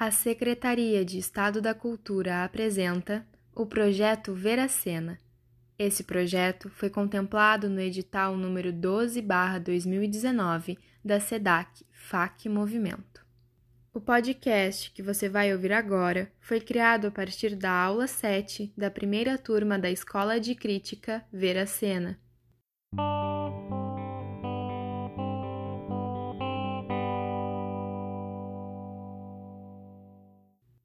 A 0.00 0.10
Secretaria 0.10 1.04
de 1.04 1.18
Estado 1.18 1.60
da 1.60 1.74
Cultura 1.74 2.42
apresenta 2.42 3.26
o 3.54 3.66
projeto 3.66 4.32
Veracena. 4.32 5.18
Esse 5.78 6.04
projeto 6.04 6.70
foi 6.70 6.88
contemplado 6.88 7.68
no 7.68 7.82
edital 7.82 8.34
número 8.34 8.72
12/2019 8.72 10.78
da 11.04 11.20
SEDAC 11.20 11.84
FAC 11.92 12.48
Movimento. 12.48 13.22
O 13.92 14.00
podcast 14.00 14.90
que 14.90 15.02
você 15.02 15.28
vai 15.28 15.52
ouvir 15.52 15.74
agora 15.74 16.32
foi 16.40 16.62
criado 16.62 17.08
a 17.08 17.10
partir 17.10 17.54
da 17.54 17.70
aula 17.70 18.06
7 18.06 18.72
da 18.74 18.90
primeira 18.90 19.36
turma 19.36 19.78
da 19.78 19.90
Escola 19.90 20.40
de 20.40 20.54
Crítica 20.54 21.22
Veracena. 21.30 22.18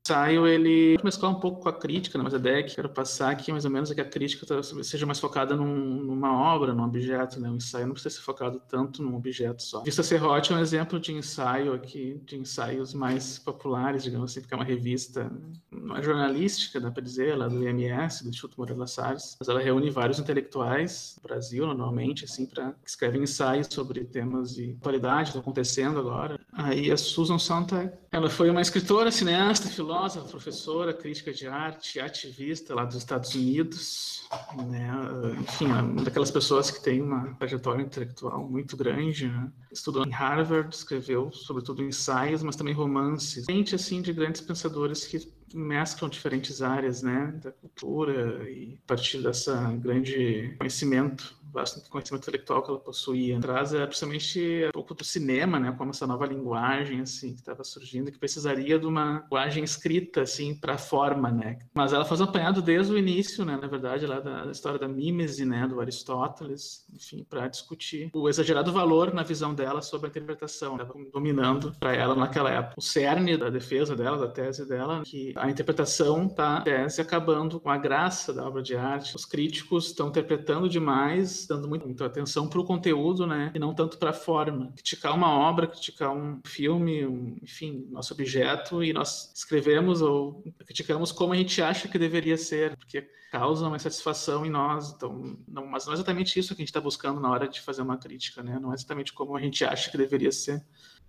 Ensaio, 0.06 0.46
ele 0.46 0.98
mesclar 1.04 1.32
um 1.32 1.40
pouco 1.40 1.62
com 1.62 1.70
a 1.70 1.74
crítica, 1.74 2.16
né? 2.18 2.24
mas 2.24 2.34
a 2.34 2.38
ideia 2.38 2.64
que 2.64 2.76
quero 2.76 2.90
passar 2.90 3.32
aqui, 3.32 3.52
mais 3.52 3.66
ou 3.66 3.72
menos, 3.72 3.90
é 3.90 3.96
que 3.96 4.02
a 4.02 4.06
crítica 4.06 4.46
tá, 4.46 4.62
seja 4.62 5.06
mais 5.06 5.20
focada 5.20 5.56
num, 5.56 5.66
numa 5.66 6.54
obra, 6.54 6.74
num 6.74 6.84
objeto, 6.84 7.40
né? 7.40 7.50
O 7.50 7.56
ensaio 7.56 7.88
não 7.88 7.94
precisa 7.94 8.16
ser 8.16 8.22
focado 8.22 8.62
tanto 8.70 9.02
num 9.02 9.16
objeto 9.16 9.64
só. 9.64 9.82
Vista 9.82 10.04
Serrote 10.04 10.54
é 10.54 10.56
um 10.56 10.60
exemplo 10.60 11.00
de 11.00 11.12
ensaio 11.12 11.74
aqui, 11.74 12.22
de 12.24 12.38
ensaios 12.38 12.94
mais 12.94 13.40
populares, 13.40 14.04
digamos 14.04 14.32
assim, 14.32 14.42
porque 14.42 14.54
é 14.54 14.58
uma 14.58 14.64
revista, 14.64 15.32
não 15.72 15.98
é 15.98 16.04
jornalística, 16.04 16.80
dá 16.80 16.92
para 16.92 17.02
dizer, 17.02 17.36
lá 17.36 17.48
do 17.48 17.68
IMS, 17.68 18.24
do 18.24 18.30
Instituto 18.30 18.58
Moreira 18.60 18.86
Salles, 18.86 19.36
mas 19.40 19.50
ela 19.50 19.60
reúne 19.60 19.90
vários 19.90 20.20
intelectuais 20.20 21.16
do 21.18 21.28
Brasil, 21.28 21.66
normalmente, 21.66 22.26
assim, 22.26 22.46
para 22.46 22.74
que 22.74 22.90
escrevem 22.90 23.24
ensaios 23.24 23.68
sobre 23.72 24.04
temas 24.04 24.54
de 24.54 24.76
atualidade, 24.80 25.30
estão 25.30 25.42
acontecendo 25.42 26.00
agora. 26.00 26.40
Aí 26.58 26.90
a 26.90 26.96
Susan 26.96 27.38
Sontag, 27.38 27.92
ela 28.10 28.30
foi 28.30 28.50
uma 28.50 28.62
escritora, 28.62 29.12
cineasta, 29.12 29.68
filósofa, 29.68 30.26
professora, 30.30 30.94
crítica 30.94 31.34
de 31.34 31.48
arte, 31.48 32.00
ativista 32.00 32.74
lá 32.74 32.86
dos 32.86 32.96
Estados 32.96 33.36
Unidos, 33.36 34.26
né? 34.70 34.90
enfim, 35.38 35.70
é 35.70 35.82
uma 35.82 36.02
daquelas 36.02 36.32
pessoas 36.32 36.72
que 36.72 36.82
tem 36.82 37.02
uma 37.02 37.34
trajetória 37.36 37.84
intelectual 37.84 38.48
muito 38.48 38.78
grande. 38.78 39.28
Né? 39.28 39.52
Estudou 39.70 40.06
em 40.06 40.12
Harvard, 40.12 40.74
escreveu 40.74 41.30
sobretudo 41.34 41.84
ensaios, 41.84 42.42
mas 42.42 42.56
também 42.56 42.74
romances. 42.74 43.44
Gente 43.50 43.76
assim 43.76 44.02
de 44.02 44.14
grandes 44.14 44.40
pensadores 44.40 45.06
que 45.06 45.30
mesclam 45.54 46.10
diferentes 46.10 46.62
áreas, 46.62 47.02
né, 47.02 47.34
da 47.44 47.52
cultura 47.52 48.50
e 48.50 48.80
a 48.84 48.88
partir 48.88 49.22
dessa 49.22 49.72
grande 49.74 50.56
conhecimento 50.58 51.36
vasto 51.56 51.90
conhecimento 51.90 52.24
intelectual 52.24 52.62
que 52.62 52.70
ela 52.70 52.80
possuía. 52.80 53.40
Traz 53.40 53.74
é, 53.74 53.86
principalmente 53.86 54.66
um 54.68 54.72
pouco 54.72 54.94
do 54.94 55.04
cinema, 55.04 55.60
né, 55.60 55.74
como 55.78 55.92
essa 55.92 56.06
nova 56.06 56.26
linguagem 56.26 57.00
assim 57.00 57.34
que 57.34 57.40
estava 57.40 57.64
surgindo, 57.64 58.12
que 58.12 58.20
precisaria 58.20 58.78
de 58.78 58.86
uma 58.86 59.22
linguagem 59.24 59.64
escrita 59.64 60.22
assim 60.22 60.54
para 60.54 60.78
forma, 60.78 61.32
né. 61.32 61.60
Mas 61.74 61.94
ela 61.94 62.06
faz 62.06 62.20
um 62.22 62.26
apanhado 62.26 62.62
desde 62.62 62.94
o 62.94 62.98
início, 62.98 63.46
né, 63.46 63.58
na 63.60 63.68
verdade, 63.68 64.06
lá 64.06 64.20
da, 64.20 64.52
história 64.52 64.78
da 64.78 64.88
mímese, 64.88 65.46
né, 65.46 65.68
do 65.68 65.80
Aristóteles, 65.80 66.86
enfim, 66.94 67.26
para 67.28 67.48
discutir 67.48 68.10
o 68.14 68.28
exagerado 68.28 68.72
valor 68.72 69.14
na 69.14 69.24
visão 69.24 69.54
dela 69.54 69.82
sobre 69.82 70.08
a 70.08 70.10
interpretação, 70.10 70.78
né, 70.78 70.86
dominando 71.14 71.74
para 71.80 71.96
ela 71.96 72.16
naquela 72.16 72.52
época. 72.52 72.76
O 72.78 72.82
cerne 72.82 73.38
da 73.38 73.50
defesa 73.50 73.96
dela, 73.96 74.18
da 74.18 74.28
tese 74.28 74.68
dela, 74.68 75.02
que 75.06 75.34
a 75.38 75.50
interpretação 75.50 76.28
tá 76.28 76.62
tese 76.62 77.02
acabando 77.02 77.60
com 77.60 77.70
a 77.70 77.78
graça 77.78 78.34
da 78.34 78.46
obra 78.46 78.62
de 78.62 78.76
arte. 78.76 79.16
Os 79.16 79.26
críticos 79.26 79.88
estão 79.88 80.10
interpretando 80.10 80.68
demais 80.68 81.45
dando 81.48 81.68
muito, 81.68 81.86
muita 81.86 82.06
atenção 82.06 82.48
para 82.48 82.60
o 82.60 82.66
conteúdo, 82.66 83.26
né? 83.26 83.52
E 83.54 83.60
não 83.60 83.74
tanto 83.74 83.98
para 83.98 84.12
a 84.12 84.14
forma. 84.14 84.72
Criticar 84.74 85.14
uma 85.16 85.30
obra, 85.30 85.68
criticar 85.68 86.12
um 86.12 86.40
filme, 86.46 87.06
um, 87.06 87.38
enfim, 87.42 87.88
nosso 87.92 88.14
objeto, 88.14 88.84
e 88.84 88.94
nós 88.94 89.32
escrevemos 89.34 90.02
ou 90.02 90.44
criticamos 90.66 91.12
como 91.12 91.34
a 91.34 91.36
gente 91.36 91.62
acha 91.62 91.88
que 91.88 91.98
deveria 91.98 92.38
ser, 92.38 92.76
porque 92.78 93.08
causa 93.32 93.68
uma 93.68 93.76
insatisfação 93.76 94.46
em 94.46 94.50
nós. 94.50 94.92
Então, 94.92 95.38
não, 95.48 95.66
mas 95.66 95.86
não 95.86 95.94
é 95.94 95.96
exatamente 95.96 96.40
isso 96.40 96.56
que 96.56 96.62
a 96.62 96.64
gente 96.64 96.70
está 96.70 96.82
buscando 96.82 97.20
na 97.20 97.30
hora 97.30 97.48
de 97.48 97.62
fazer 97.62 97.82
uma 97.82 97.98
crítica, 97.98 98.42
né? 98.42 98.60
Não 98.60 98.72
é 98.72 98.76
exatamente 98.76 99.14
como 99.14 99.36
a 99.36 99.42
gente 99.42 99.66
acha 99.66 99.92
que 99.92 99.98
deveria 99.98 100.32
ser, 100.32 100.66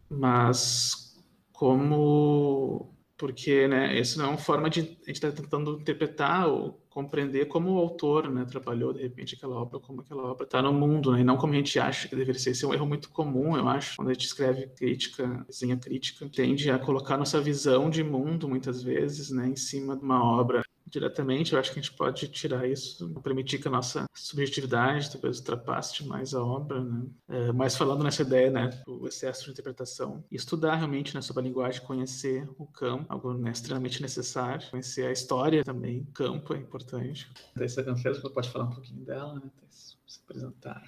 mas 0.09 1.15
como 1.53 2.96
porque 3.17 3.67
né, 3.67 3.99
essa 3.99 4.19
não 4.19 4.27
é 4.27 4.29
uma 4.31 4.39
forma 4.39 4.69
de 4.69 4.81
a 4.81 4.83
gente 4.83 5.13
está 5.13 5.33
tentando 5.33 5.79
interpretar 5.81 6.49
ou 6.49 6.81
compreender 6.91 7.47
como 7.47 7.73
o 7.73 7.79
autor 7.79 8.31
né, 8.31 8.45
trabalhou 8.45 8.93
de 8.93 9.03
repente 9.03 9.35
aquela 9.35 9.57
obra, 9.57 9.79
como 9.81 10.01
aquela 10.01 10.23
obra 10.23 10.45
está 10.45 10.63
no 10.63 10.73
mundo, 10.73 11.13
né, 11.13 11.21
e 11.21 11.25
não 11.25 11.37
como 11.37 11.53
a 11.53 11.57
gente 11.57 11.79
acha 11.79 12.09
que 12.09 12.17
deveria 12.17 12.41
ser. 12.41 12.51
Esse 12.51 12.65
é 12.65 12.69
um 12.69 12.75
erro 12.75 12.87
muito 12.87 13.11
comum, 13.11 13.57
eu 13.57 13.69
acho, 13.69 13.97
quando 13.97 14.09
a 14.09 14.13
gente 14.13 14.27
escreve 14.27 14.67
crítica, 14.69 15.45
desenha 15.47 15.77
crítica, 15.77 16.29
tende 16.29 16.71
a 16.71 16.79
colocar 16.79 17.17
nossa 17.17 17.41
visão 17.41 17.91
de 17.91 18.03
mundo 18.03 18.49
muitas 18.49 18.83
vezes 18.83 19.31
né, 19.31 19.49
em 19.49 19.57
cima 19.57 19.97
de 19.97 20.03
uma 20.03 20.23
obra 20.23 20.63
diretamente, 20.87 21.53
eu 21.53 21.59
acho 21.59 21.73
que 21.73 21.79
a 21.79 21.83
gente 21.83 21.97
pode 21.97 22.29
tirar 22.29 22.67
isso, 22.69 23.09
permitir 23.23 23.59
que 23.59 23.69
a 23.69 23.71
nossa 23.71 24.07
subjetividade 24.15 25.11
talvez 25.11 25.39
ultrapasse 25.39 26.05
mais 26.07 26.35
a 26.35 26.43
obra, 26.43 26.83
né? 26.83 27.07
É, 27.29 27.53
mas 27.53 27.77
falando 27.77 28.05
nessa 28.05 28.23
ideia, 28.23 28.51
né, 28.51 28.71
o 28.87 29.07
excesso 29.07 29.45
de 29.47 29.51
interpretação, 29.51 30.25
estudar 30.31 30.77
realmente 30.77 31.15
né, 31.15 31.21
sobre 31.21 31.43
a 31.43 31.47
linguagem, 31.47 31.83
conhecer 31.83 32.49
o 32.59 32.67
campo, 32.67 33.05
algo 33.09 33.35
né, 33.35 33.51
extremamente 33.51 34.01
necessário, 34.01 34.71
conhecer 34.71 35.07
a 35.07 35.13
história 35.13 35.65
também, 35.65 36.01
o 36.01 36.13
campo 36.13 36.55
é 36.55 36.59
importante. 36.59 37.29
Essa 37.59 37.83
Canfeiro, 37.83 38.21
você 38.21 38.31
pode 38.31 38.51
falar 38.51 38.67
um 38.67 38.71
pouquinho 38.71 39.05
dela, 39.05 39.35
né? 39.35 39.51
Se 39.71 40.21
apresentar. 40.25 40.83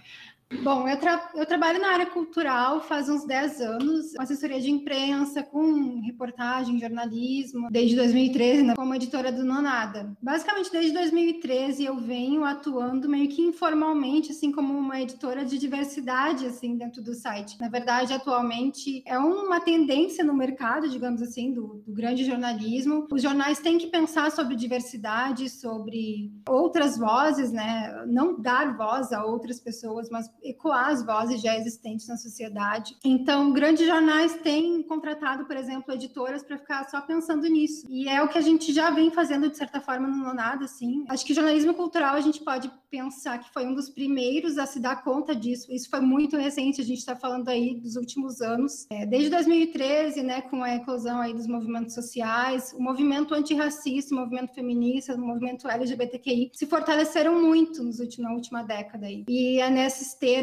Bom, 0.62 0.88
eu, 0.88 0.98
tra 0.98 1.30
eu, 1.34 1.44
trabalho 1.44 1.78
na 1.78 1.92
área 1.92 2.06
cultural 2.06 2.80
faz 2.80 3.08
uns 3.08 3.24
10 3.24 3.60
anos, 3.60 4.14
com 4.14 4.22
assessoria 4.22 4.58
de 4.60 4.70
imprensa, 4.70 5.42
com 5.42 6.00
reportagem, 6.00 6.80
jornalismo, 6.80 7.68
desde 7.70 7.94
2013, 7.94 8.62
né, 8.62 8.74
como 8.74 8.94
editora 8.94 9.30
do 9.30 9.44
Nonada. 9.44 10.16
Basicamente, 10.22 10.72
desde 10.72 10.92
2013 10.92 11.84
eu 11.84 11.96
venho 11.96 12.44
atuando 12.44 13.08
meio 13.10 13.28
que 13.28 13.42
informalmente, 13.42 14.32
assim, 14.32 14.50
como 14.50 14.72
uma 14.72 15.00
editora 15.00 15.44
de 15.44 15.58
diversidade, 15.58 16.46
assim, 16.46 16.76
dentro 16.76 17.02
do 17.02 17.14
site. 17.14 17.60
Na 17.60 17.68
verdade, 17.68 18.14
atualmente 18.14 19.02
é 19.06 19.18
uma 19.18 19.60
tendência 19.60 20.24
no 20.24 20.32
mercado, 20.32 20.88
digamos 20.88 21.20
assim, 21.20 21.52
do, 21.52 21.82
do 21.86 21.92
grande 21.92 22.24
jornalismo. 22.24 23.06
Os 23.12 23.20
jornais 23.20 23.58
têm 23.58 23.76
que 23.76 23.88
pensar 23.88 24.30
sobre 24.30 24.56
diversidade, 24.56 25.50
sobre 25.50 26.32
outras 26.48 26.96
vozes, 26.96 27.52
né, 27.52 28.04
não 28.06 28.40
dar 28.40 28.76
voz 28.78 29.12
a 29.12 29.24
outras 29.24 29.60
pessoas, 29.60 30.08
mas 30.08 30.37
ecoar 30.42 30.88
as 30.88 31.04
vozes 31.04 31.40
já 31.40 31.56
existentes 31.56 32.08
na 32.08 32.16
sociedade. 32.16 32.96
Então, 33.04 33.52
grandes 33.52 33.86
jornais 33.86 34.34
têm 34.36 34.82
contratado, 34.82 35.44
por 35.44 35.56
exemplo, 35.56 35.92
editoras 35.92 36.42
para 36.42 36.58
ficar 36.58 36.88
só 36.88 37.00
pensando 37.00 37.46
nisso. 37.48 37.86
E 37.88 38.08
é 38.08 38.22
o 38.22 38.28
que 38.28 38.38
a 38.38 38.42
gente 38.42 38.72
já 38.72 38.90
vem 38.90 39.10
fazendo, 39.10 39.48
de 39.48 39.56
certa 39.56 39.80
forma, 39.80 40.08
no 40.08 40.16
Nonada, 40.16 40.64
assim. 40.64 41.04
Acho 41.08 41.24
que 41.24 41.34
jornalismo 41.34 41.74
cultural 41.74 42.14
a 42.14 42.20
gente 42.20 42.42
pode 42.42 42.70
pensar 42.90 43.38
que 43.38 43.52
foi 43.52 43.66
um 43.66 43.74
dos 43.74 43.90
primeiros 43.90 44.58
a 44.58 44.66
se 44.66 44.80
dar 44.80 45.02
conta 45.02 45.34
disso. 45.34 45.72
Isso 45.72 45.90
foi 45.90 46.00
muito 46.00 46.36
recente, 46.36 46.80
a 46.80 46.84
gente 46.84 46.98
está 46.98 47.14
falando 47.14 47.48
aí 47.48 47.74
dos 47.74 47.96
últimos 47.96 48.40
anos. 48.40 48.86
É, 48.90 49.04
desde 49.06 49.30
2013, 49.30 50.22
né, 50.22 50.42
com 50.42 50.62
a 50.62 50.74
eclosão 50.74 51.20
aí 51.20 51.34
dos 51.34 51.46
movimentos 51.46 51.94
sociais, 51.94 52.74
o 52.76 52.82
movimento 52.82 53.34
antirracista, 53.34 54.14
o 54.14 54.18
movimento 54.18 54.54
feminista, 54.54 55.14
o 55.14 55.18
movimento 55.18 55.68
LGBTQI 55.68 56.50
se 56.54 56.66
fortaleceram 56.66 57.40
muito 57.40 57.82
nos 57.82 58.00
últimos, 58.00 58.28
na 58.28 58.34
última 58.34 58.62
década 58.62 59.06
aí. 59.06 59.24
E 59.28 59.60
é 59.60 59.70
nessa 59.70 60.02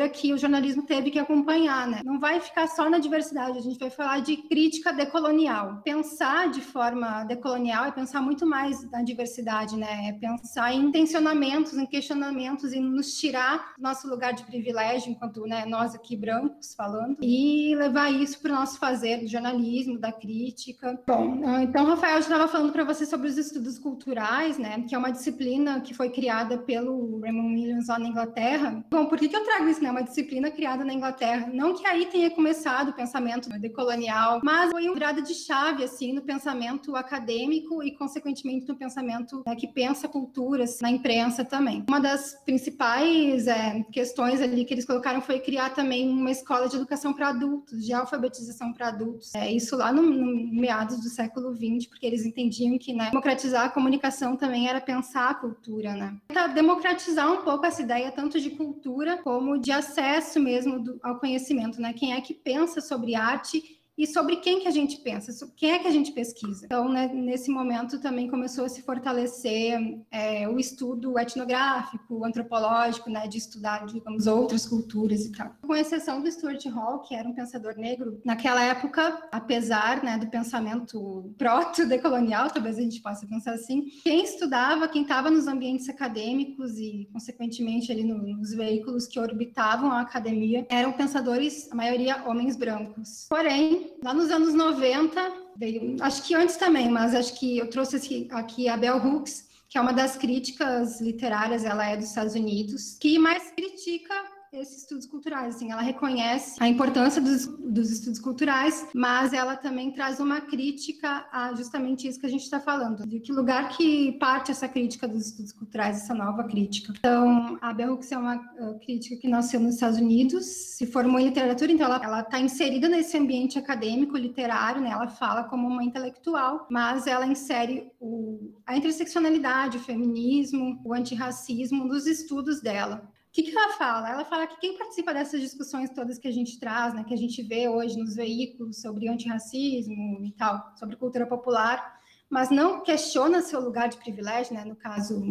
que 0.10 0.34
o 0.34 0.38
jornalismo 0.38 0.84
teve 0.84 1.12
que 1.12 1.20
acompanhar, 1.20 1.88
né? 1.88 2.02
Não 2.04 2.20
vai 2.20 2.40
ficar 2.40 2.68
só 2.68 2.90
na 2.90 3.00
diversidade, 3.00 3.58
a 3.58 3.62
gente 3.62 3.80
vai 3.80 3.90
falar 3.90 4.20
de 4.20 4.38
crítica 4.38 4.92
decolonial. 4.92 5.82
Pensar 5.84 6.50
de 6.50 6.62
forma 6.62 7.24
decolonial 7.24 7.86
é 7.86 7.92
pensar 7.92 8.22
muito 8.22 8.46
mais 8.46 8.90
na 8.92 9.02
diversidade, 9.02 9.78
né? 9.78 10.10
É 10.10 10.14
pensar 10.14 10.74
em 10.74 10.86
intencionamentos, 10.86 11.74
em 11.74 11.86
questionamentos 11.86 12.16
questionamentos 12.16 12.74
e 12.74 12.80
nos 12.80 13.18
tirar 13.18 13.74
do 13.78 13.84
nosso 13.84 14.08
lugar 14.08 14.34
de 14.34 14.44
privilégio, 14.44 15.12
enquanto 15.12 15.46
né, 15.46 15.66
nós 15.66 15.94
aqui 15.94 16.16
brancos 16.16 16.74
falando, 16.74 17.18
e 17.22 17.76
levar 17.76 18.12
isso 18.12 18.40
para 18.42 18.52
o 18.52 18.56
nosso 18.56 18.80
fazer 18.80 19.22
do 19.22 19.28
jornalismo, 19.28 19.98
da 19.98 20.12
crítica. 20.12 21.00
Bom, 21.08 21.42
ah, 21.46 21.64
então, 21.64 21.86
Rafael, 21.86 22.16
eu 22.16 22.20
estava 22.20 22.48
falando 22.48 22.72
para 22.72 22.84
você 22.84 23.06
sobre 23.06 23.28
os 23.28 23.38
estudos 23.38 23.78
culturais, 23.78 24.58
né, 24.58 24.84
que 24.88 24.96
é 24.96 24.98
uma 24.98 25.12
disciplina 25.12 25.82
que 25.82 25.94
foi 25.94 26.10
criada 26.10 26.58
pelo 26.58 27.20
Raymond 27.22 27.56
Williams 27.56 27.88
lá 27.88 28.00
na 28.00 28.08
Inglaterra. 28.08 28.84
Bom, 28.90 29.06
por 29.06 29.18
que, 29.18 29.28
que 29.28 29.36
eu 29.36 29.44
trago 29.44 29.68
isso? 29.76 29.84
Né? 29.84 29.92
Uma 29.92 30.04
disciplina 30.04 30.50
criada 30.50 30.84
na 30.84 30.94
Inglaterra. 30.94 31.50
Não 31.54 31.74
que 31.74 31.86
aí 31.86 32.06
tenha 32.06 32.30
começado 32.32 32.90
o 32.90 32.94
pensamento 32.94 33.50
decolonial, 33.60 34.40
mas 34.44 34.72
foi 34.72 34.86
uma 34.86 34.94
virada 34.94 35.22
de 35.22 35.34
chave, 35.34 35.84
assim, 35.84 36.14
no 36.14 36.22
pensamento 36.22 36.96
acadêmico 36.96 37.84
e, 37.84 37.92
consequentemente, 37.92 38.68
no 38.68 38.76
pensamento 38.76 39.44
né, 39.46 39.56
que 39.56 39.68
pensa 39.68 40.08
culturas 40.08 40.80
na 40.82 40.90
imprensa 40.90 41.44
também. 41.44 41.84
Uma 41.88 42.00
das 42.00 42.42
principais 42.46 43.48
é, 43.48 43.84
questões 43.92 44.42
ali 44.42 44.66
que 44.66 44.74
eles 44.74 44.86
colocaram 44.86 45.22
foi 45.22 45.40
criar 45.40 45.72
também 45.72 46.10
uma 46.10 46.32
escola 46.32 46.68
de 46.68 46.76
educação 46.76 47.14
para 47.14 47.30
adultos, 47.30 47.86
de 47.86 47.94
alfabetização 47.94 48.74
para 48.74 48.88
adultos. 48.88 49.34
É, 49.36 49.52
isso 49.52 49.76
lá 49.76 49.92
no, 49.92 50.02
no, 50.02 50.54
meados 50.54 51.02
do 51.02 51.10
século 51.10 51.54
XX, 51.54 51.88
porque 51.88 52.06
eles 52.06 52.26
entendiam 52.26 52.78
que 52.78 52.94
né, 52.94 53.10
democratizar 53.10 53.66
a 53.66 53.70
comunicação 53.70 54.36
também 54.36 54.68
era 54.68 54.80
pensar 54.80 55.30
a 55.30 55.34
cultura, 55.34 55.94
né? 55.94 56.16
Tentar 56.28 56.48
democratizar 56.48 57.32
um 57.32 57.44
pouco 57.44 57.66
essa 57.66 57.82
ideia 57.82 58.12
tanto 58.12 58.40
de 58.40 58.52
cultura 58.52 59.18
como 59.18 59.58
de 59.66 59.72
acesso 59.72 60.40
mesmo 60.40 60.80
do, 60.80 61.00
ao 61.02 61.20
conhecimento, 61.20 61.82
né? 61.82 61.92
Quem 61.92 62.14
é 62.14 62.22
que 62.22 62.36
pensa 62.36 62.80
sobre 62.80 63.16
arte 63.16 63.82
e 63.98 64.06
sobre 64.06 64.38
quem 64.38 64.60
que 64.60 64.68
a 64.68 64.72
gente 64.72 64.98
pensa, 64.98 65.32
quem 65.56 65.72
é 65.72 65.80
que 65.80 65.88
a 65.88 65.92
gente 65.92 66.12
pesquisa. 66.12 66.66
Então, 66.66 66.90
né, 66.90 67.08
nesse 67.14 67.50
momento 67.50 68.00
também 68.00 68.30
começou 68.30 68.66
a 68.66 68.70
se 68.70 68.82
fortalecer 68.82 69.80
é, 70.12 70.48
o 70.48 70.60
estudo 70.60 71.18
etnográfico, 71.18 72.26
antropológico, 72.26 73.10
né, 73.10 73.28
de 73.28 73.38
estudar, 73.38 73.86
digamos, 73.86 74.28
outras 74.28 74.66
culturas 74.66 75.26
e 75.26 75.32
tal. 75.32 75.56
Com 75.62 75.76
exceção 75.76 76.22
do 76.22 76.32
Stuart 76.32 76.66
Hall, 76.68 77.00
que 77.00 77.16
era 77.16 77.28
um 77.28 77.34
pensador 77.34 77.76
negro, 77.78 78.20
naquela 78.26 78.64
época, 78.64 79.28
apesar 79.32 80.04
né, 80.04 80.18
do 80.18 80.28
pensamento 80.28 81.34
proto-decolonial, 81.38 82.50
talvez 82.50 82.78
a 82.78 82.82
gente 82.82 83.02
possa 83.02 83.26
pensar 83.26 83.54
assim, 83.54 83.86
quem 84.04 84.24
estudava, 84.24 84.88
quem 84.88 85.04
estava 85.04 85.32
nos 85.32 85.48
ambientes 85.48 85.88
acadêmicos 85.88 86.78
e, 86.78 87.08
consequentemente, 87.14 87.92
ali 87.92 88.04
nos 88.04 88.54
veículos 88.54 89.08
que 89.08 89.20
orbitavam 89.20 89.92
a 89.92 90.02
academia, 90.02 90.66
eram 90.70 90.92
pensadores, 90.92 91.72
a 91.72 91.76
maioria 91.76 92.24
homens 92.28 92.56
brancos. 92.56 93.26
Porém, 93.30 93.85
lá 94.04 94.14
nos 94.14 94.30
anos 94.32 94.54
90, 94.54 95.34
veio, 95.58 95.98
acho 96.02 96.24
que 96.24 96.36
antes 96.36 96.58
também, 96.58 96.90
mas 96.90 97.16
acho 97.16 97.38
que 97.40 97.58
eu 97.58 97.70
trouxe 97.70 98.28
aqui 98.32 98.68
a 98.70 98.78
Bell 98.78 98.98
Hooks, 98.98 99.48
que 99.68 99.78
é 99.78 99.82
uma 99.82 99.94
das 99.94 100.16
críticas 100.16 101.02
literárias, 101.02 101.66
ela 101.66 101.86
é 101.86 101.98
dos 101.98 102.08
Estados 102.08 102.36
Unidos, 102.36 102.98
que 103.00 103.18
mais 103.18 103.52
critica 103.52 104.14
esses 104.60 104.80
estudos 104.80 105.06
culturais. 105.06 105.56
Assim, 105.56 105.72
ela 105.72 105.82
reconhece 105.82 106.62
a 106.62 106.68
importância 106.68 107.22
dos, 107.22 107.48
dos 107.48 107.92
estudos 107.92 108.20
culturais, 108.20 108.88
mas 108.94 109.34
ela 109.34 109.56
também 109.56 109.92
traz 109.92 110.20
uma 110.20 110.42
crítica 110.42 111.28
a 111.32 111.54
justamente 111.54 112.08
isso 112.08 112.20
que 112.20 112.26
a 112.26 112.30
gente 112.30 112.44
está 112.44 112.60
falando, 112.60 113.06
de 113.08 113.20
que 113.20 113.32
lugar 113.32 113.70
que 113.70 114.14
parte 114.14 114.52
essa 114.52 114.68
crítica 114.68 115.08
dos 115.08 115.28
estudos 115.28 115.52
culturais, 115.52 115.98
essa 115.98 116.14
nova 116.14 116.44
crítica. 116.44 116.94
Então, 116.98 117.58
a 117.62 117.74
Bell 117.74 117.94
Hooks 117.94 118.12
é 118.12 118.18
uma 118.18 118.36
uh, 118.36 118.80
crítica 118.80 119.16
que 119.18 119.28
nasceu 119.28 119.60
nos 119.60 119.76
Estados 119.76 120.00
Unidos, 120.00 120.46
se 120.46 120.86
formou 120.86 121.20
em 121.20 121.26
literatura, 121.26 121.72
então 121.72 121.88
ela 121.88 122.22
está 122.22 122.40
inserida 122.40 122.88
nesse 122.88 123.18
ambiente 123.18 123.58
acadêmico, 123.58 124.18
literário, 124.18 124.82
né? 124.82 124.90
ela 124.92 125.08
fala 125.08 125.44
como 125.44 125.68
uma 125.68 125.84
intelectual, 125.84 126.68
mas 126.70 127.08
ela 127.08 127.26
insere 127.26 127.92
o, 128.00 128.54
a 128.66 128.76
interseccionalidade, 128.78 129.78
o 129.78 129.82
feminismo, 129.82 130.82
o 130.84 130.94
antirracismo 130.94 131.86
nos 131.86 132.06
estudos 132.08 132.62
dela 132.62 133.15
que, 133.36 133.44
que 133.44 133.58
ela 133.58 133.74
fala? 133.74 134.10
Ela 134.10 134.24
fala 134.24 134.48
que 134.48 134.58
quem 134.62 134.78
participa 134.78 135.14
dessas 135.14 135.42
discussões 135.42 135.90
todas 135.90 136.18
que 136.18 136.28
a 136.28 136.32
gente 136.32 136.58
traz, 136.58 136.94
né, 136.94 137.04
que 137.04 137.14
a 137.14 137.18
gente 137.18 137.44
vê 137.44 137.68
hoje 137.68 137.98
nos 137.98 138.16
veículos 138.16 138.82
sobre 138.82 139.10
antirracismo 139.10 140.24
e 140.24 140.32
tal, 140.32 140.74
sobre 140.80 140.96
cultura 140.96 141.28
popular, 141.28 142.00
mas 142.30 142.50
não 142.50 142.82
questiona 142.82 143.42
seu 143.42 143.60
lugar 143.60 143.90
de 143.90 143.98
privilégio, 143.98 144.54
né, 144.56 144.64
no 144.64 144.76
caso, 144.76 145.22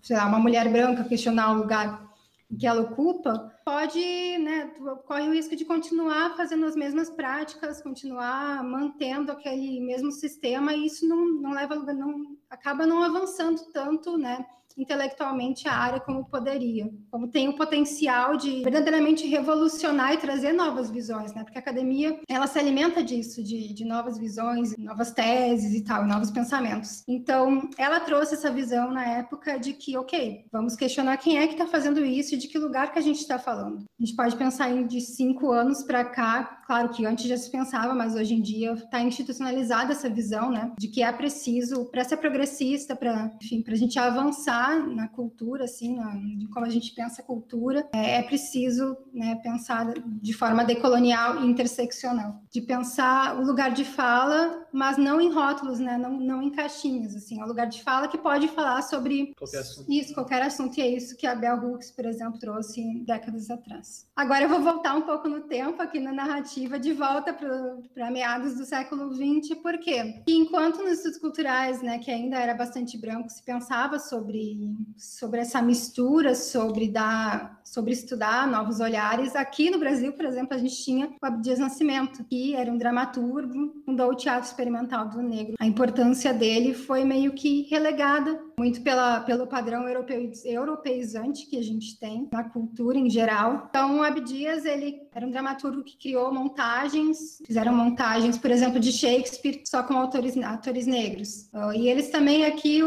sei 0.00 0.16
lá, 0.16 0.26
uma 0.26 0.40
mulher 0.40 0.68
branca 0.72 1.04
questionar 1.04 1.52
o 1.52 1.58
lugar 1.58 2.10
que 2.58 2.66
ela 2.66 2.82
ocupa, 2.82 3.56
pode, 3.64 4.38
né, 4.38 4.72
corre 5.06 5.28
o 5.28 5.32
risco 5.32 5.54
de 5.54 5.64
continuar 5.64 6.36
fazendo 6.36 6.66
as 6.66 6.74
mesmas 6.74 7.08
práticas, 7.08 7.80
continuar 7.80 8.62
mantendo 8.64 9.30
aquele 9.30 9.80
mesmo 9.80 10.10
sistema, 10.10 10.74
e 10.74 10.86
isso 10.86 11.08
não, 11.08 11.24
não 11.40 11.52
leva, 11.52 11.76
não 11.76 12.36
acaba 12.50 12.86
não 12.86 13.04
avançando 13.04 13.62
tanto, 13.72 14.18
né, 14.18 14.44
intelectualmente 14.76 15.68
a 15.68 15.74
área 15.74 16.00
como 16.00 16.24
poderia, 16.24 16.90
como 17.10 17.28
tem 17.28 17.48
o 17.48 17.56
potencial 17.56 18.36
de 18.36 18.62
verdadeiramente 18.62 19.26
revolucionar 19.26 20.14
e 20.14 20.18
trazer 20.18 20.52
novas 20.52 20.90
visões, 20.90 21.32
né? 21.34 21.42
Porque 21.42 21.58
a 21.58 21.60
academia 21.60 22.18
ela 22.28 22.46
se 22.46 22.58
alimenta 22.58 23.02
disso, 23.02 23.42
de, 23.42 23.72
de 23.72 23.84
novas 23.84 24.18
visões, 24.18 24.76
novas 24.78 25.12
teses 25.12 25.74
e 25.74 25.84
tal, 25.84 26.06
novos 26.06 26.30
pensamentos. 26.30 27.02
Então, 27.08 27.68
ela 27.78 28.00
trouxe 28.00 28.34
essa 28.34 28.50
visão 28.50 28.90
na 28.90 29.06
época 29.06 29.58
de 29.58 29.72
que, 29.72 29.96
ok, 29.96 30.44
vamos 30.50 30.76
questionar 30.76 31.16
quem 31.16 31.38
é 31.38 31.46
que 31.46 31.54
está 31.54 31.66
fazendo 31.66 32.04
isso 32.04 32.34
e 32.34 32.38
de 32.38 32.48
que 32.48 32.58
lugar 32.58 32.92
que 32.92 32.98
a 32.98 33.02
gente 33.02 33.20
está 33.20 33.38
falando. 33.38 33.84
A 34.00 34.04
gente 34.04 34.16
pode 34.16 34.36
pensar 34.36 34.70
em 34.70 34.86
de 34.86 35.00
cinco 35.00 35.52
anos 35.52 35.82
para 35.82 36.04
cá, 36.04 36.62
claro 36.66 36.88
que 36.90 37.04
antes 37.04 37.26
já 37.26 37.36
se 37.36 37.50
pensava, 37.50 37.94
mas 37.94 38.14
hoje 38.14 38.34
em 38.34 38.40
dia 38.40 38.72
está 38.72 39.00
institucionalizada 39.00 39.92
essa 39.92 40.08
visão, 40.08 40.50
né? 40.50 40.72
De 40.78 40.88
que 40.88 41.02
é 41.02 41.12
preciso, 41.12 41.86
para 41.86 42.04
ser 42.04 42.16
progressista, 42.16 42.96
para, 42.96 43.30
enfim, 43.42 43.62
para 43.62 43.74
a 43.74 43.76
gente 43.76 43.98
avançar 43.98 44.61
pensar 44.62 44.86
na 44.86 45.08
cultura, 45.08 45.64
assim, 45.64 45.96
na, 45.96 46.14
de 46.14 46.46
como 46.48 46.64
a 46.64 46.68
gente 46.68 46.94
pensa 46.94 47.20
a 47.20 47.24
cultura, 47.24 47.88
é, 47.92 48.18
é 48.18 48.22
preciso 48.22 48.96
né, 49.12 49.34
pensar 49.42 49.92
de 50.06 50.32
forma 50.32 50.64
decolonial 50.64 51.42
e 51.42 51.46
interseccional, 51.46 52.40
de 52.50 52.60
pensar 52.60 53.38
o 53.38 53.44
lugar 53.44 53.72
de 53.72 53.84
fala, 53.84 54.66
mas 54.72 54.96
não 54.96 55.20
em 55.20 55.32
rótulos, 55.32 55.78
né, 55.78 55.98
não, 55.98 56.18
não 56.18 56.42
em 56.42 56.50
caixinhas, 56.50 57.14
assim, 57.16 57.40
é 57.40 57.44
um 57.44 57.48
lugar 57.48 57.66
de 57.66 57.82
fala 57.82 58.08
que 58.08 58.18
pode 58.18 58.48
falar 58.48 58.82
sobre 58.82 59.34
qualquer 59.36 59.58
assunto. 59.58 59.92
isso, 59.92 60.14
qualquer 60.14 60.42
assunto, 60.42 60.78
e 60.78 60.82
é 60.82 60.88
isso 60.88 61.16
que 61.16 61.26
a 61.26 61.34
Bell 61.34 61.56
Hooks, 61.56 61.90
por 61.90 62.04
exemplo, 62.06 62.38
trouxe 62.38 63.02
décadas 63.04 63.50
atrás. 63.50 64.06
Agora 64.14 64.44
eu 64.44 64.48
vou 64.48 64.60
voltar 64.62 64.94
um 64.94 65.02
pouco 65.02 65.28
no 65.28 65.40
tempo 65.40 65.82
aqui 65.82 65.98
na 65.98 66.12
narrativa, 66.12 66.78
de 66.78 66.92
volta 66.92 67.32
para 67.32 68.10
meados 68.10 68.54
do 68.54 68.64
século 68.64 69.12
XX, 69.14 69.56
por 69.62 69.78
quê? 69.78 70.22
E 70.26 70.36
enquanto 70.36 70.82
nos 70.82 70.98
estudos 70.98 71.18
culturais, 71.18 71.82
né, 71.82 71.98
que 71.98 72.10
ainda 72.10 72.36
era 72.36 72.54
bastante 72.54 72.98
branco, 72.98 73.28
se 73.28 73.42
pensava 73.42 73.98
sobre 73.98 74.51
sobre, 74.96 75.40
essa 75.40 75.60
mistura, 75.60 76.34
sobre 76.34 76.88
dar, 76.88 77.60
sobre 77.64 77.92
estudar 77.92 78.46
novos 78.46 78.80
olhares. 78.80 79.34
Aqui 79.34 79.70
no 79.70 79.78
Brasil, 79.78 80.12
por 80.12 80.24
exemplo, 80.24 80.54
a 80.54 80.58
gente 80.58 80.82
tinha 80.82 81.08
o 81.22 81.26
Abdias 81.26 81.58
Nascimento, 81.58 82.24
que 82.24 82.54
era 82.54 82.70
um 82.70 82.78
dramaturgo, 82.78 83.82
fundou 83.84 84.10
o 84.10 84.16
Teatro 84.16 84.48
Experimental 84.48 85.08
do 85.08 85.22
Negro. 85.22 85.54
A 85.58 85.66
importância 85.66 86.32
dele 86.32 86.74
foi 86.74 87.04
meio 87.04 87.32
que 87.32 87.62
relegada, 87.70 88.40
muito 88.58 88.82
pela, 88.82 89.20
pelo 89.20 89.46
padrão 89.46 89.88
europeu, 89.88 90.30
europeizante 90.44 91.46
que 91.46 91.58
a 91.58 91.62
gente 91.62 91.98
tem 91.98 92.28
na 92.32 92.44
cultura 92.44 92.98
em 92.98 93.10
geral. 93.10 93.66
Então, 93.68 93.98
o 93.98 94.02
Abdias, 94.02 94.64
ele 94.64 95.00
era 95.14 95.26
um 95.26 95.30
dramaturgo 95.30 95.82
que 95.82 95.96
criou 95.96 96.32
montagens, 96.32 97.38
fizeram 97.44 97.74
montagens, 97.74 98.38
por 98.38 98.50
exemplo, 98.50 98.78
de 98.78 98.92
Shakespeare, 98.92 99.62
só 99.64 99.82
com 99.82 99.94
autores, 99.94 100.36
atores 100.38 100.86
negros. 100.86 101.48
E 101.74 101.88
eles 101.88 102.10
também 102.10 102.44
aqui, 102.44 102.82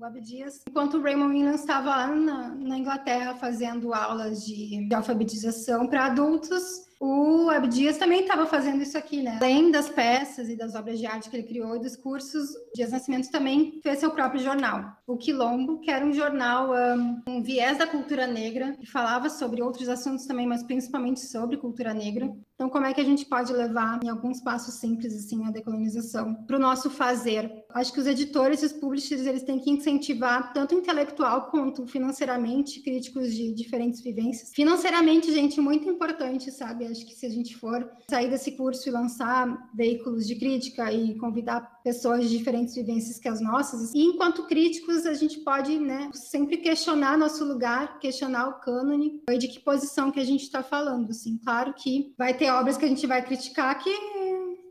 o 0.00 0.04
Abdias, 0.04 0.62
enquanto 0.68 0.98
o 0.98 1.02
Raymond 1.02 1.34
Williams 1.34 1.60
estava 1.60 1.90
lá 1.90 2.06
na, 2.08 2.48
na, 2.54 2.78
Inglaterra 2.78 3.34
fazendo 3.34 3.92
aulas 3.92 4.44
de, 4.44 4.86
de 4.86 4.94
alfabetização 4.94 5.88
para 5.88 6.06
adultos, 6.06 6.62
o 7.00 7.48
Abdias 7.50 7.96
também 7.96 8.22
estava 8.22 8.46
fazendo 8.46 8.82
isso 8.82 8.98
aqui, 8.98 9.22
né? 9.22 9.38
Além 9.40 9.70
das 9.70 9.88
peças 9.88 10.48
e 10.48 10.56
das 10.56 10.74
obras 10.74 10.98
de 10.98 11.06
arte 11.06 11.30
que 11.30 11.36
ele 11.36 11.46
criou 11.46 11.76
e 11.76 11.80
dos 11.80 11.96
cursos, 11.96 12.50
Dias 12.74 12.90
Nascimento 12.90 13.30
também 13.30 13.80
fez 13.82 14.00
seu 14.00 14.10
próprio 14.10 14.40
jornal, 14.40 14.96
o 15.06 15.16
Quilombo, 15.16 15.80
que 15.80 15.90
era 15.90 16.04
um 16.04 16.12
jornal 16.12 16.72
um, 16.72 17.22
um 17.28 17.42
viés 17.42 17.78
da 17.78 17.86
cultura 17.86 18.26
negra, 18.26 18.76
que 18.76 18.86
falava 18.86 19.30
sobre 19.30 19.62
outros 19.62 19.88
assuntos 19.88 20.26
também, 20.26 20.46
mas 20.46 20.62
principalmente 20.62 21.20
sobre 21.20 21.56
cultura 21.56 21.94
negra. 21.94 22.32
Então, 22.58 22.68
como 22.68 22.86
é 22.86 22.92
que 22.92 23.00
a 23.00 23.04
gente 23.04 23.24
pode 23.24 23.52
levar, 23.52 24.00
em 24.02 24.08
alguns 24.08 24.40
passos 24.40 24.74
simples, 24.74 25.14
assim, 25.14 25.46
a 25.46 25.50
decolonização 25.52 26.34
para 26.44 26.56
o 26.56 26.58
nosso 26.58 26.90
fazer? 26.90 27.64
Acho 27.72 27.92
que 27.92 28.00
os 28.00 28.06
editores 28.06 28.62
e 28.62 28.66
os 28.66 28.72
publishers, 28.72 29.24
eles 29.26 29.44
têm 29.44 29.60
que 29.60 29.70
incentivar, 29.70 30.52
tanto 30.52 30.74
intelectual 30.74 31.50
quanto 31.52 31.86
financeiramente, 31.86 32.82
críticos 32.82 33.32
de 33.32 33.54
diferentes 33.54 34.00
vivências. 34.00 34.50
Financeiramente, 34.52 35.32
gente, 35.32 35.60
muito 35.60 35.88
importante, 35.88 36.50
sabe? 36.50 36.87
Acho 36.90 37.06
que 37.06 37.14
se 37.14 37.26
a 37.26 37.30
gente 37.30 37.56
for 37.56 37.88
sair 38.10 38.30
desse 38.30 38.52
curso 38.52 38.88
e 38.88 38.92
lançar 38.92 39.70
veículos 39.74 40.26
de 40.26 40.36
crítica 40.36 40.92
e 40.92 41.16
convidar 41.18 41.80
pessoas 41.82 42.28
de 42.28 42.36
diferentes 42.36 42.74
vivências 42.74 43.18
que 43.18 43.28
as 43.28 43.40
nossas, 43.40 43.92
e 43.94 44.00
enquanto 44.00 44.46
críticos, 44.46 45.06
a 45.06 45.14
gente 45.14 45.40
pode, 45.40 45.78
né, 45.78 46.10
sempre 46.12 46.58
questionar 46.58 47.16
nosso 47.16 47.44
lugar, 47.44 47.98
questionar 47.98 48.48
o 48.48 48.60
cânone, 48.60 49.22
de 49.38 49.48
que 49.48 49.60
posição 49.60 50.10
que 50.10 50.20
a 50.20 50.24
gente 50.24 50.42
está 50.42 50.62
falando, 50.62 51.10
assim. 51.10 51.38
Claro 51.38 51.74
que 51.74 52.12
vai 52.16 52.36
ter 52.36 52.50
obras 52.50 52.76
que 52.76 52.84
a 52.84 52.88
gente 52.88 53.06
vai 53.06 53.24
criticar 53.24 53.78
que 53.78 53.90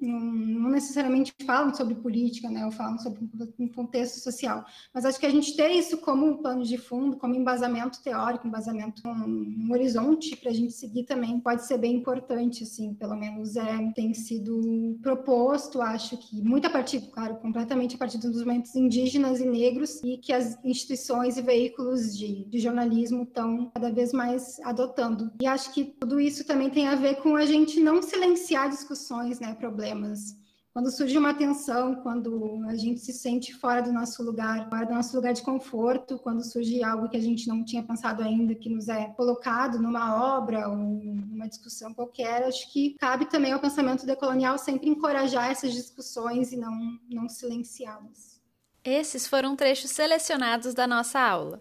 não, 0.02 0.70
necessariamente 0.70 1.34
falam 1.46 1.74
sobre 1.74 1.96
política, 1.96 2.50
né, 2.50 2.66
ou 2.66 2.72
falam 2.72 2.98
sobre 3.00 3.28
um 3.60 3.68
contexto 3.68 4.20
social, 4.20 4.66
mas 4.94 5.06
acho 5.06 5.20
que 5.20 5.26
a 5.26 5.30
gente 5.30 5.56
ter 5.56 5.70
isso 5.72 5.98
como 5.98 6.26
um 6.26 6.38
plano 6.38 6.64
de 6.64 6.78
fundo, 6.78 7.18
como 7.18 7.36
embasamento 7.36 8.02
teórico, 8.02 8.48
embasamento, 8.48 9.02
um, 9.08 9.68
um 9.68 9.72
horizonte 9.72 10.36
para 10.36 10.52
a 10.52 10.54
gente 10.54 10.74
seguir 10.74 11.04
também 11.04 11.40
pode 11.40 11.66
ser 11.66 11.78
bem 11.78 11.96
importante, 11.96 12.64
assim, 12.64 12.94
pelo 12.94 13.16
menos 13.16 13.56
é, 13.56 13.92
tem 13.96 14.14
sido 14.14 14.98
proposto, 15.02 15.82
acho 15.82 16.18
que 16.18 16.42
muito 16.42 16.68
a 16.68 16.70
partir, 16.70 17.02
claro, 17.12 17.36
completamente 17.38 17.96
a 17.96 17.98
partir 17.98 18.18
dos 18.18 18.44
movimentos 18.44 18.76
indígenas 18.76 19.40
e 19.40 19.46
negros 19.46 20.02
e 20.04 20.18
que 20.18 20.34
as 20.34 20.58
instituições 20.64 21.38
e 21.38 21.42
veículos 21.42 22.18
de, 22.18 22.46
de 22.46 22.60
jornalismo 22.60 23.24
estão 23.24 23.72
cada 23.74 23.92
vez 23.92 24.14
mais 24.14 24.60
adotando. 24.62 25.32
E 25.42 25.48
acho 25.48 25.74
que 25.74 25.86
tudo 25.86 26.20
isso 26.20 26.46
também 26.46 26.70
tem 26.70 26.88
a 26.88 26.96
ver 26.96 27.16
com 27.22 27.36
a 27.36 27.46
gente 27.46 27.80
não 27.80 28.02
silenciar 28.02 28.70
discussões, 28.70 29.40
né, 29.40 29.56
problemas 29.56 29.87
problemas. 29.88 30.36
Quando 30.74 30.92
surge 30.92 31.18
uma 31.18 31.34
tensão, 31.34 31.96
quando 32.04 32.64
a 32.68 32.76
gente 32.76 33.00
se 33.00 33.12
sente 33.12 33.52
fora 33.52 33.82
do 33.82 33.92
nosso 33.92 34.22
lugar, 34.22 34.70
fora 34.70 34.86
do 34.86 34.94
nosso 34.94 35.16
lugar 35.16 35.34
de 35.34 35.42
conforto, 35.42 36.20
quando 36.20 36.44
surge 36.44 36.84
algo 36.84 37.10
que 37.10 37.18
a 37.18 37.22
gente 37.22 37.48
não 37.48 37.66
tinha 37.66 37.82
pensado 37.82 38.22
ainda, 38.22 38.54
que 38.54 38.70
nos 38.70 38.88
é 38.88 39.08
colocado 39.16 39.82
numa 39.82 40.38
obra 40.38 40.70
ou 40.70 40.76
numa 40.76 41.48
discussão 41.48 41.96
qualquer, 41.96 42.44
acho 42.44 42.72
que 42.72 42.96
cabe 43.00 43.26
também 43.26 43.54
ao 43.54 43.60
pensamento 43.60 44.06
decolonial 44.06 44.60
sempre 44.60 44.88
encorajar 44.88 45.50
essas 45.50 45.74
discussões 45.74 46.52
e 46.52 46.58
não, 46.58 47.00
não 47.10 47.28
silenciá-las. 47.28 48.40
Esses 48.84 49.26
foram 49.26 49.56
trechos 49.56 49.90
selecionados 49.90 50.76
da 50.76 50.86
nossa 50.86 51.20
aula. 51.20 51.60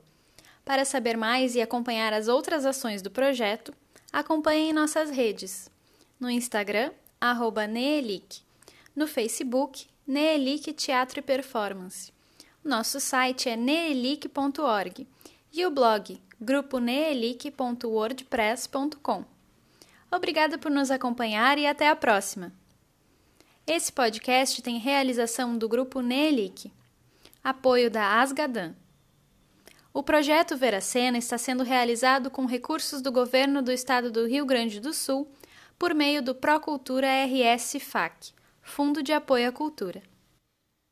Para 0.63 0.85
saber 0.85 1.17
mais 1.17 1.55
e 1.55 1.63
acompanhar 1.63 2.13
as 2.13 2.29
outras 2.29 2.67
ações 2.67 3.01
do 3.01 3.11
projeto, 3.11 3.73
acompanhe 4.13 4.71
em 4.71 4.73
nossas 4.75 5.09
redes. 5.11 5.71
No 6.21 6.29
Instagram, 6.29 6.91
arroba 7.21 7.67
Neelic, 7.67 8.41
no 8.95 9.07
Facebook, 9.07 9.87
Neelic 10.07 10.73
Teatro 10.73 11.19
e 11.19 11.23
Performance. 11.23 12.13
Nosso 12.63 13.01
site 13.01 13.49
é 13.49 13.57
neelic.org 13.57 15.09
e 15.53 15.65
o 15.65 15.71
blog 15.71 16.21
gruponeelic.wordpress.com. 16.41 19.25
Obrigada 20.11 20.59
por 20.59 20.71
nos 20.71 20.91
acompanhar 20.91 21.59
e 21.59 21.67
até 21.67 21.89
a 21.89 21.97
próxima! 21.97 22.53
Esse 23.67 23.93
podcast 23.93 24.63
tem 24.63 24.79
realização 24.79 25.59
do 25.59 25.69
Grupo 25.69 26.01
Neelic, 26.01 26.73
apoio 27.43 27.91
da 27.91 28.21
Asgadan. 28.21 28.75
O 29.93 30.03
projeto 30.03 30.57
Veracena 30.57 31.19
está 31.19 31.39
sendo 31.39 31.65
realizado 31.65 32.31
com 32.31 32.45
recursos 32.45 33.01
do 33.01 33.11
governo 33.11 33.63
do 33.63 33.73
estado 33.73 34.11
do 34.11 34.27
Rio 34.27 34.45
Grande 34.45 34.79
do 34.79 34.93
Sul 34.93 35.27
por 35.79 35.95
meio 35.95 36.23
do 36.23 36.35
Procultura 36.35 37.07
RS 37.25 37.79
FAC, 37.81 38.33
Fundo 38.63 39.03
de 39.03 39.13
Apoio 39.13 39.49
à 39.49 39.53
Cultura. 39.53 40.03